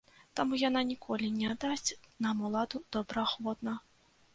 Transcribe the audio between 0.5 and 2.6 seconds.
яна ніколі не аддасць нам